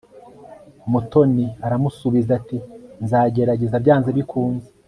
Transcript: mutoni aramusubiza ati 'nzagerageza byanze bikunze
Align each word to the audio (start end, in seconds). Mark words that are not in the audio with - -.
mutoni 0.91 1.45
aramusubiza 1.65 2.31
ati 2.39 2.57
'nzagerageza 3.01 3.75
byanze 3.83 4.09
bikunze 4.17 4.67